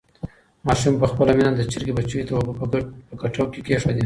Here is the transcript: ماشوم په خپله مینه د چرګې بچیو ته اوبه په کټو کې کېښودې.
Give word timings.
ماشوم 0.67 0.93
په 1.01 1.05
خپله 1.11 1.31
مینه 1.37 1.51
د 1.55 1.61
چرګې 1.71 1.93
بچیو 1.97 2.27
ته 2.27 2.33
اوبه 2.35 2.53
په 3.09 3.15
کټو 3.21 3.43
کې 3.51 3.59
کېښودې. 3.65 3.99